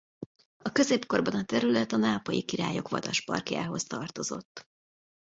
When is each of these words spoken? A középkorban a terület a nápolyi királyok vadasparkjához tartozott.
A 0.63 0.71
középkorban 0.71 1.33
a 1.35 1.43
terület 1.43 1.91
a 1.91 1.97
nápolyi 1.97 2.43
királyok 2.43 2.89
vadasparkjához 2.89 3.83
tartozott. 3.83 4.67